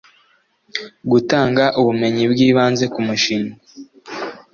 gutanga 1.11 1.63
ubumenyi 1.79 2.23
bw 2.31 2.37
ibanze 2.47 2.85
ku 2.93 2.99
mishinga 3.07 3.55